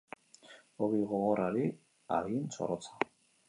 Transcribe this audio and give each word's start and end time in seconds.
Ogi 0.87 1.03
gogorrari 1.11 1.67
hagin 2.17 2.51
zorrotza. 2.59 3.09